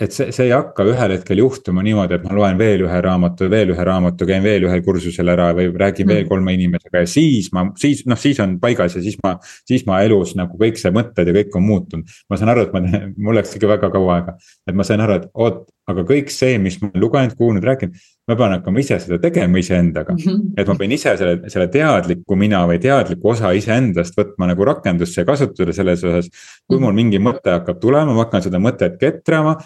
[0.00, 3.50] et see, see ei hakka ühel hetkel juhtuma niimoodi, et ma loen veel ühe raamatu,
[3.52, 6.14] veel ühe raamatu, käin veel ühel kursusel ära või räägin mm.
[6.14, 9.34] veel kolme inimesega ja siis ma, siis noh, siis on paigas ja siis ma.
[9.68, 12.72] siis ma elus nagu kõik see mõtted ja kõik on muutunud, ma saan aru, et
[12.72, 15.62] ma, mul läks ikka väga kaua aega, et ma sain aru, et oot,
[15.92, 19.58] aga kõik see, mis ma olen lugenud, kuulnud, rääkinud ma pean hakkama ise seda tegema
[19.58, 20.18] iseendaga mm.
[20.18, 20.52] -hmm.
[20.56, 25.22] et ma pean ise selle, selle teadliku mina või teadliku osa iseendast võtma nagu rakendusse
[25.22, 26.30] ja kasutada selles osas.
[26.66, 29.56] kui mul mingi mõte hakkab tulema, ma hakkan seda mõtet ketrama,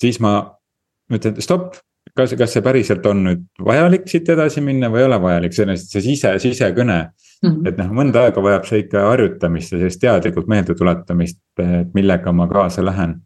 [0.00, 0.38] siis ma
[1.12, 1.74] ütlen stopp.
[2.16, 5.76] kas, kas see päriselt on nüüd vajalik siit edasi minna või ei ole vajalik, see,
[5.76, 7.50] see sise, sisekõne mm.
[7.50, 7.68] -hmm.
[7.68, 12.32] et noh, mõnda aega vajab see ikka harjutamist ja sellist teadlikult meelde tuletamist, et millega
[12.32, 13.20] ma kaasa lähen.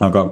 [0.00, 0.30] aga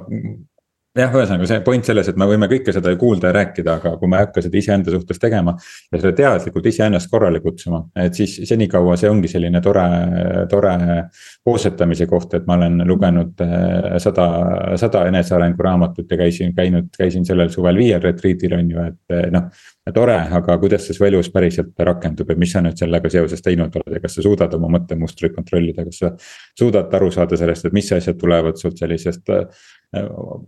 [0.97, 3.93] jah, ühesõnaga see point selles, et me võime kõike seda ju kuulda ja rääkida, aga
[3.97, 5.55] kui me ei hakka seda iseenda suhtes tegema.
[5.91, 9.85] ja seda teadlikult iseennast korrale kutsuma, et siis senikaua see ongi selline tore,
[10.51, 10.75] tore
[11.43, 14.27] koosetamise koht, et ma olen lugenud eh, sada,
[14.79, 19.29] sada enesearengu raamatut ja käisin, käinud, käisin sellel suvel viiel retriitil on ju, et eh,
[19.33, 19.49] noh
[19.91, 23.73] tore, aga kuidas see su elus päriselt rakendub ja mis sa nüüd sellega seoses teinud
[23.81, 26.11] oled ja kas sa suudad oma mõttemustreid kontrollida, kas sa.
[26.59, 29.65] suudad aru saada sellest, et mis asjad tulevad sult sellisest äh,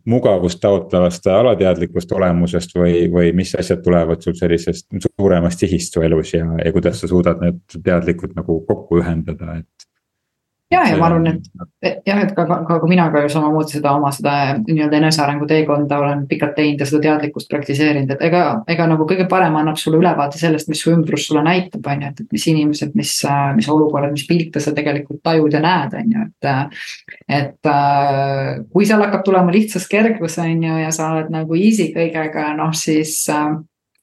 [0.10, 6.34] mugavust taotlevast alateadlikust olemusest või, või mis asjad tulevad sul sellisest suuremast sihist su elus
[6.34, 9.88] ja, ja kuidas sa suudad need teadlikult nagu kokku ühendada, et
[10.71, 13.91] ja, ja ma arvan, et jah, et ka, ka, ka mina ka ju samamoodi seda
[13.97, 18.88] oma seda nii-öelda enesearengu teekonda olen pikalt teinud ja seda teadlikkust praktiseerinud, et ega, ega
[18.89, 22.23] nagu kõige parem annab sulle ülevaate sellest, mis su ümbrus sulle näitab, on ju, et,
[22.25, 23.13] et mis inimesed, mis,
[23.60, 26.82] mis olukorrad, mis pilte sa tegelikult tajud ja näed, on ju, et.
[27.41, 27.71] et
[28.71, 32.73] kui seal hakkab tulema lihtsas kergus, on ju, ja sa oled nagu easy kõigega, noh
[32.78, 33.21] siis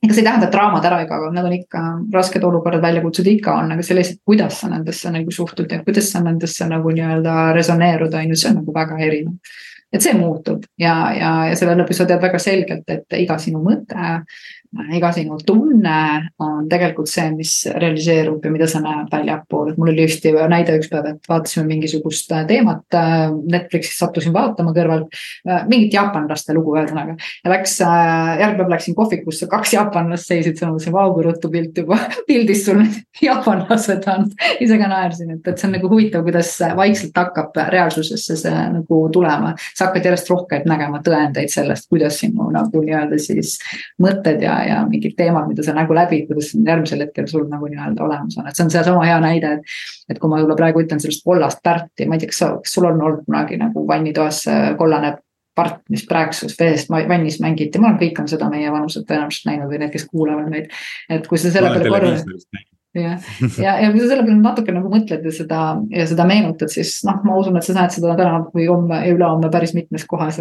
[0.03, 1.83] ega see ei tähenda, et draamad ära ei kao, need on ikka
[2.15, 6.11] rasked olukorrad, väljakutsed ikka on, aga see lihtsalt, kuidas sa nendesse nagu suhtud ja kuidas
[6.11, 9.55] sa nendesse nagu nii-öelda resoneerud, on ju, see on nagu väga erinev.
[9.93, 13.61] et see muutub ja, ja, ja selle lõpus sa tead väga selgelt, et iga sinu
[13.62, 14.17] mõte
[14.97, 15.97] iga sinu tunne
[16.41, 20.79] on tegelikult see, mis realiseerub ja mida sa näed väljapool, et mul oli just näide
[20.79, 22.87] üks päev, et vaatasime mingisugust äh, teemat.
[22.97, 27.19] Äh, Netflixis sattusin vaatama kõrvalt äh, mingit jaapanlaste lugu ühesõnaga.
[27.45, 31.83] ja läks, järgmine päev läksin kohvikusse, kaks jaapanlast seisid seal, mõtlesin, vau kui ruttu pilt
[31.83, 31.99] juba,
[32.31, 32.97] pildis sul need
[33.29, 34.29] jaapanlased on.
[34.57, 39.03] ise ka naersin, et, et see on nagu huvitav, kuidas vaikselt hakkab reaalsusesse see nagu
[39.13, 39.53] tulema.
[39.75, 43.59] sa hakkad järjest rohkem nägema tõendeid sellest, kuidas sinu nagu nii-öelda siis
[44.01, 48.05] mõtted ja ja mingid teemad, mida sa nagu läbid, kuidas järgmisel hetkel sul nagu nii-öelda
[48.05, 49.77] olemas on, et see on seesama hea näide, et.
[50.12, 52.75] et kui ma võib-olla praegu ütlen sellest kollast pärti, ma ei tea, kas sa, kas
[52.77, 54.44] sul on olnud kunagi nagu vannitoas
[54.79, 55.16] kollane
[55.55, 59.72] part, mis praegusest veest vannis mängiti, ma arvan, kõik on seda meie vanused tõenäoliselt näinud
[59.72, 60.70] või need, kes kuulavad meid.
[61.12, 62.12] et kui sa selle peale korra
[62.96, 66.72] jah, ja, ja kui sa selle peale natuke nagu mõtled ja seda ja seda meenutad,
[66.72, 70.07] siis noh, ma usun, et sa näed seda täna või homme ja ülehomme päris mitmes
[70.09, 70.40] kohas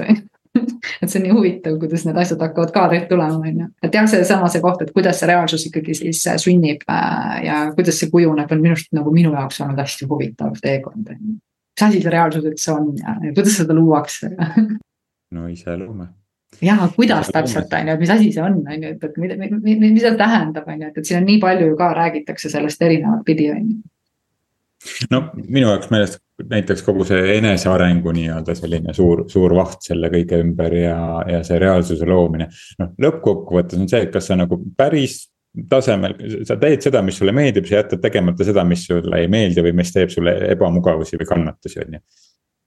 [1.02, 3.68] et see on nii huvitav, kuidas need asjad hakkavad kaadrilt tulema, on ju.
[3.84, 7.60] et jah, seesama see koht, et kuidas see reaalsus ikkagi siis äh, sünnib äh, ja
[7.76, 11.12] kuidas see kujuneb, on minu arust nagu minu jaoks olnud hästi huvitav teekond.
[11.12, 14.34] mis asi see reaalsus üldse on ja, ja kuidas seda luuakse
[15.36, 16.10] no ise loome
[16.62, 19.38] ja kuidas täpselt on ju, et mis asi see on, on ju, et, et mida,
[19.40, 22.82] mida see tähendab, on ju, et, et siin on nii palju ju ka räägitakse sellest
[22.86, 23.80] erinevat pidi, on ju
[25.12, 30.40] no minu jaoks meelest näiteks kogu see enesearengu nii-öelda selline suur, suur vaht selle kõige
[30.44, 30.98] ümber ja,
[31.30, 32.50] ja see reaalsuse loomine.
[32.80, 35.24] noh, lõppkokkuvõttes on see, et kas sa nagu päris
[35.70, 36.16] tasemel,
[36.48, 39.76] sa teed seda, mis sulle meeldib, sa jätad tegemata seda, mis sulle ei meeldi või
[39.82, 42.04] mis teeb sulle ebamugavusi või kannatusi, on ju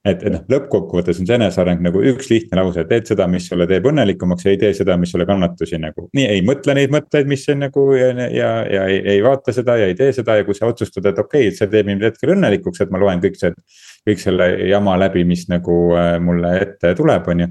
[0.05, 3.67] et, et noh, lõppkokkuvõttes on see eneseareng nagu üks lihtne lause, teed seda, mis sulle
[3.69, 6.07] teeb õnnelikumaks ei tee seda, mis sulle kannatusi nagu.
[6.15, 9.79] nii ei mõtle neid mõtteid, mis on nagu ja, ja, ja ei, ei vaata seda
[9.81, 12.05] ja ei tee seda ja kui sa otsustad, et okei okay,, et see teeb mind
[12.05, 13.55] hetkel õnnelikuks, et ma loen kõik see.
[14.05, 17.49] kõik selle jama läbi, mis nagu äh, mulle ette tuleb, on ju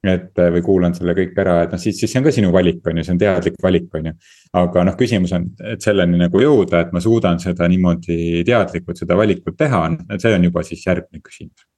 [0.00, 2.52] et äh, või kuulan selle kõik ära, et noh, siis, siis see on ka sinu
[2.54, 4.14] valik, on ju, see on teadlik valik, on ju.
[4.62, 9.18] aga noh, küsimus on, et selleni nagu jõuda, et ma suudan seda niimoodi teadlikult seda
[9.20, 9.82] valikut teha,
[10.16, 11.68] see on juba siis järgmine küsimus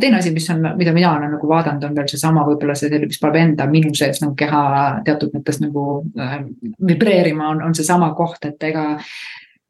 [0.00, 3.20] teine asi, mis on, mida mina olen nagu vaadanud, on veel seesama võib-olla see, mis
[3.22, 4.64] paneb enda minu sees nagu keha
[5.06, 5.86] teatud mõttes nagu
[6.20, 6.36] äh,
[6.92, 8.86] vibreerima, on, on seesama koht, et ega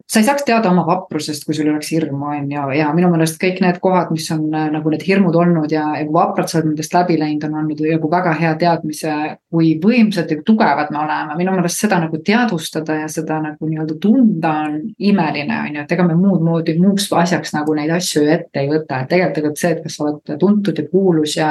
[0.05, 3.39] sa ei saaks teada oma vaprusest, kui sul oleks hirmu, on ju, ja minu meelest
[3.41, 6.59] kõik need kohad, mis on äh, nagu need hirmud olnud ja, ja kui vapralt sa
[6.59, 9.15] oled nendest läbi läinud, on andnud nagu väga hea teadmise,
[9.55, 11.39] kui võimsad ja tugevad me oleme.
[11.39, 15.97] minu meelest seda nagu teadvustada ja seda nagu nii-öelda tunda on imeline, on ju, et
[15.97, 19.63] ega me muud moodi, muuks asjaks nagu neid asju ju ette ei võta, et tegelikult
[19.63, 21.51] see, et kas sa oled tuntud ja kuulus ja.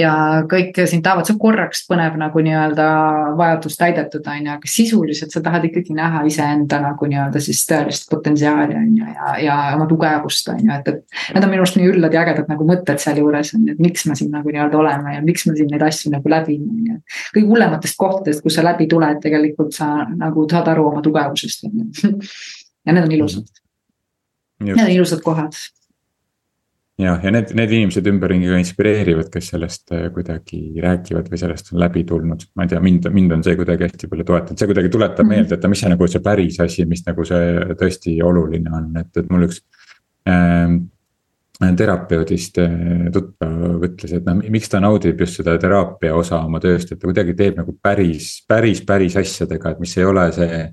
[0.00, 0.14] ja
[0.48, 2.88] kõik sind tahavad, see korraks põnev nagu nii-öelda
[3.36, 8.08] vajadus täidetud, on ju, aga sisuliselt sa tahad ikkagi näha iseenda nagu nii-öelda siis tõelist
[8.10, 11.20] potentsiaali, on ju, ja, ja oma tugevust, on ju, et, et.
[11.34, 14.06] Need on minu arust nii üllad ja ägedad nagu mõtted sealjuures on ju, et miks
[14.08, 16.98] me siin nagu nii-öelda oleme ja miks me siin neid asju nagu läbime, on ju.
[17.36, 21.84] kõige hullematest kohtadest, kus sa läbi tuled, tegelikult sa nagu saad aru oma tugevusest, on
[21.84, 22.14] ju.
[22.86, 23.62] ja need on ilusad.
[24.64, 25.58] Need on ilusad kohad
[27.00, 31.72] jah, ja need, need inimesed ümberringi ka inspireerivad, kes sellest äh, kuidagi räägivad või sellest
[31.72, 32.46] on läbi tulnud.
[32.54, 35.30] ma ei tea, mind, mind on see kuidagi hästi palju toetanud, see kuidagi tuletab mm
[35.30, 35.44] -hmm.
[35.44, 39.10] meelde, et mis see nagu see päris asi, mis nagu see tõesti oluline on, et,
[39.16, 39.62] et mul üks
[40.30, 40.84] ähm,
[41.58, 46.92] terapeudist äh, tuttav ütles, et noh, miks ta naudib just seda teraapia osa oma tööst,
[46.92, 50.66] et ta kuidagi teeb nagu päris, päris, päris asjadega, et mis ei ole see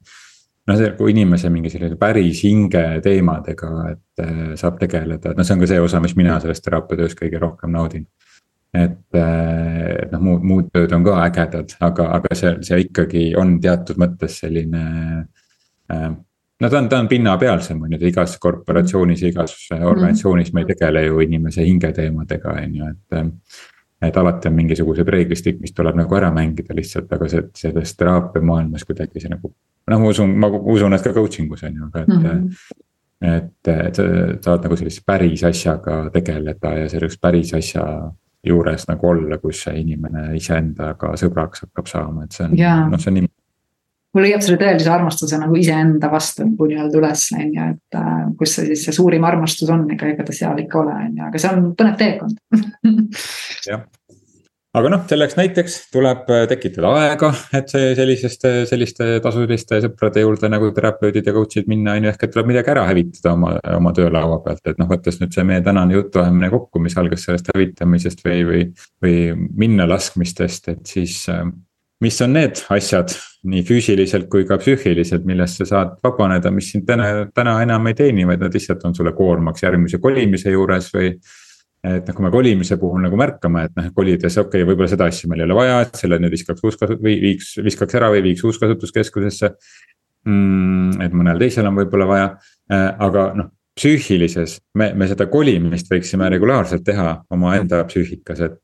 [0.67, 5.47] noh, see kui inimese mingi selline päris hinge teemadega, et äh, saab tegeleda, et noh,
[5.47, 8.07] see on ka see osa, mis mina sellest teraapiatööst kõige rohkem naudin.
[8.71, 13.57] et, äh, noh, muud, muud tööd on ka ägedad, aga, aga see, see ikkagi on
[13.63, 14.83] teatud mõttes selline
[15.91, 16.13] äh,
[16.61, 21.03] no ta on, ta on pinnapealsem on ju, igas korporatsioonis, igas organisatsioonis me ei tegele
[21.09, 23.59] ju inimese hinge teemadega, on ju, et.
[24.01, 28.41] et alati on mingisugused reeglistik, mis tuleb nagu ära mängida lihtsalt, aga see, selles teraapia
[28.41, 29.51] maailmas kuidagi see nagu
[29.89, 32.23] noh, ma usun, ma usun, et ka coaching us on ju, aga et mm.
[32.23, 32.49] -hmm.
[33.21, 34.07] et, et sa
[34.41, 37.85] saad nagu sellise päris asjaga tegeleda ja selleks päris asja
[38.43, 42.57] juures nagu olla, kus see inimene iseendaga sõbraks hakkab saama, et see on
[42.91, 43.29] noh, see on nii
[44.11, 48.17] mul leiab selle tõelise armastuse nagu iseenda vastu nagu nii-öelda üles, on ju, et äh,
[48.39, 51.27] kus see siis see suurim armastus on, ega, ega ta seal ikka ole, on ju,
[51.29, 52.35] aga see on põnev teekond
[53.69, 53.85] jah,
[54.77, 60.51] aga noh, selleks näiteks tuleb äh, tekitada aega, et see sellisest, selliste tasuliste sõprade juurde
[60.51, 63.95] nagu terapeudid ja coach'id minna, on ju, ehk et tuleb midagi ära hävitada oma, oma
[63.97, 68.23] töölaua pealt, et noh, võttes nüüd see meie tänane jutuajamine kokku, mis algas sellest hävitamisest
[68.27, 68.63] või, või.
[69.03, 69.17] või
[69.61, 71.43] minna laskmistest, et siis äh,
[72.01, 73.13] mis on need asjad,
[73.51, 77.97] nii füüsiliselt kui ka psüühiliselt, millest sa saad vabaneda, mis sind täna, täna enam ei
[77.97, 81.13] teeni, vaid nad lihtsalt on sulle koormaks järgmise kolimise juures või
[81.81, 85.07] et noh, kui me kolimise puhul nagu märkame, et noh, kolides okei okay,, võib-olla seda
[85.09, 88.21] asja meil ei ole vaja, et selle nüüd viskaks uuskasu- või viiks, viskaks ära või
[88.27, 89.49] viiks uuskasutuskeskusesse
[90.27, 91.01] mm,.
[91.01, 96.27] et mõnel teisel on võib-olla vaja äh,, aga noh, psüühilises, me, me seda kolimist võiksime
[96.31, 98.59] regulaarselt teha omaenda psüühikas, et.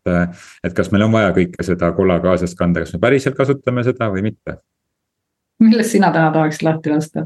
[0.67, 4.12] et kas meil on vaja kõike seda kolla kaasas kanda, kas me päriselt kasutame seda
[4.13, 4.60] või mitte?
[5.63, 7.23] millest sina täna tahaksid lahti lasta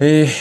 [0.00, 0.38] eh,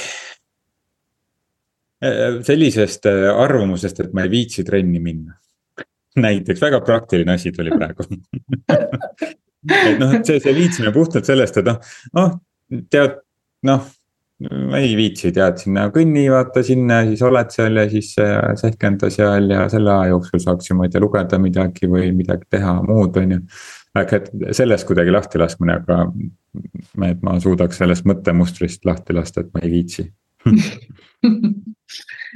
[2.02, 5.36] sellisest äh, arvamusest, et ma ei viitsi trenni minna.
[6.26, 8.06] näiteks väga praktiline asi tuli praegu
[9.90, 12.34] et noh, et see, see viitsimine puhtalt sellest, et noh, noh
[12.92, 13.20] tead,
[13.68, 13.88] noh.
[14.70, 19.10] ma ei viitsi, tead sinna kõnni, vaata sinna, siis oled seal ja siis äh, sehkenda
[19.14, 22.78] seal ja selle aja jooksul saaks ju, ma ei tea, lugeda midagi või midagi teha
[22.84, 23.42] muud, on ju.
[23.96, 24.28] aga et
[24.60, 26.02] sellest kuidagi lahti laskmine, aga
[27.10, 30.10] et ma suudaks sellest mõttemustrist lahti lasta, et ma ei viitsi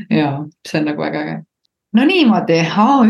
[0.10, 0.34] ja
[0.68, 1.38] see on nagu väga äge.
[1.98, 2.60] no niimoodi,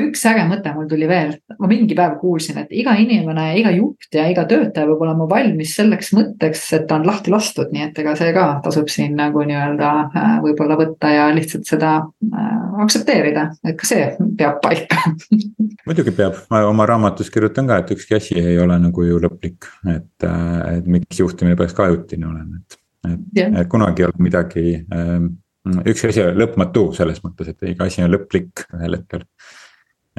[0.06, 4.08] üks äge mõte mul tuli veel, ma mingi päev kuulsin, et iga inimene, iga juht
[4.16, 8.00] ja iga töötaja peab olema valmis selleks mõtteks, et ta on lahti lastud, nii et
[8.00, 13.50] ega see ka tasub siin nagu nii-öelda äh, võib-olla võtta ja lihtsalt seda äh, aktsepteerida,
[13.68, 14.08] et ka see
[14.40, 15.04] peab paika.
[15.90, 19.68] Muidugi peab, ma oma raamatus kirjutan ka, et ükski asi ei ole nagu ju lõplik,
[19.92, 22.80] et, äh, et miks juhtimine peaks ka ajutine olema, et.
[23.12, 25.34] et, et kunagi ei olnud midagi ähm,
[25.68, 29.26] üks asi on lõpmatu selles mõttes, et iga asi on lõplik ühel hetkel,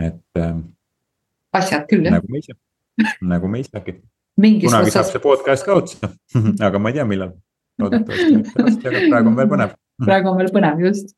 [0.01, 0.23] et.
[0.39, 0.65] Ähm,
[1.57, 2.19] asjad küll jah.
[2.19, 2.57] nagu me ise,
[3.27, 3.97] nagu me isegi.
[4.41, 6.13] kunagi saab see podcast ka otsa
[6.67, 7.33] aga ma ei tea, millal.
[7.81, 9.75] loodetavasti aga praegu on veel põnev.
[10.09, 11.15] praegu on veel põnev, just.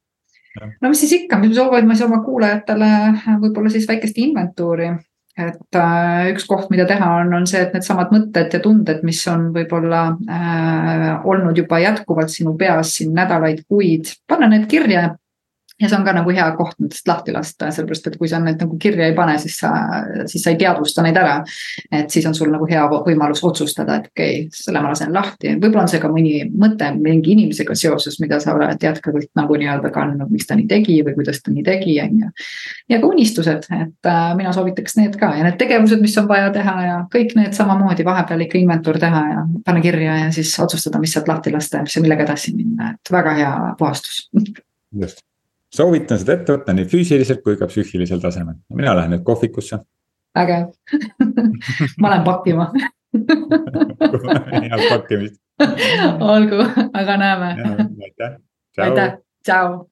[0.56, 2.92] no mis siis ikka, soovin, ma siis oma kuulajatele
[3.42, 4.92] võib-olla siis väikest inventuuri
[5.38, 9.23] et äh, üks koht, mida teha on, on see, et needsamad mõtted ja tunded, mis
[9.33, 15.12] on võib-olla äh, olnud juba jätkuvalt sinu peas siin nädalaid, kuid, panna need kirja
[15.83, 18.61] ja see on ka nagu hea koht nendest lahti lasta, sellepärast et kui sa neid
[18.62, 19.71] nagu kirja ei pane, siis sa,
[20.31, 21.40] siis sa ei teadvusta neid ära.
[21.90, 25.55] et siis on sul nagu hea võimalus otsustada, et okei okay,, selle ma lasen lahti,
[25.57, 29.90] võib-olla on see ka mõni mõte mingi inimesega seoses, mida sa oled jätkuvalt nagu nii-öelda
[29.95, 32.31] kandnud, miks ta nii tegi või kuidas ta nii tegi, on ju.
[32.95, 36.53] ja ka unistused, et äh, mina soovitaks need ka ja need tegevused, mis on vaja
[36.55, 41.03] teha ja kõik need samamoodi vahepeal ikka inventuur teha ja panna kirja ja siis otsustada,
[41.03, 44.29] mis sealt lahti lasta ja mis ja millega edasi minna, et väga hea puhastus.
[44.92, 45.23] just
[45.76, 49.82] soovitan seda ette võtta nii füüsiliselt kui ka psüühilisel tasemel, mina lähen nüüd kohvikusse.
[50.38, 50.58] äge
[52.00, 52.72] ma lähen pakkima
[53.12, 55.42] head pakkimist
[56.32, 57.56] olgu, aga näeme.
[58.02, 58.37] aitäh.
[58.78, 59.88] aitäh, tšau.